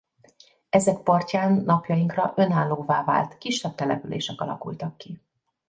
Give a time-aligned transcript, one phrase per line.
[0.69, 5.21] Ezek partján napjainkra önállóvá vált kisebb települések alakultak ki.